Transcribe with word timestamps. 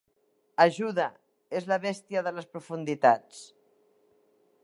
Ajuda! 0.63 1.05
És 1.59 1.67
la 1.73 1.77
bèstia 1.83 2.25
de 2.29 2.33
les 2.39 2.49
profunditats. 2.55 3.45